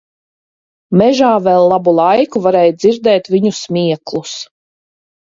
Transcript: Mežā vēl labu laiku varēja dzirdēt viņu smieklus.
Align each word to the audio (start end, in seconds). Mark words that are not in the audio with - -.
Mežā 1.01 1.27
vēl 1.47 1.65
labu 1.73 1.91
laiku 1.97 2.41
varēja 2.45 2.73
dzirdēt 2.83 3.29
viņu 3.35 3.51
smieklus. 3.59 4.33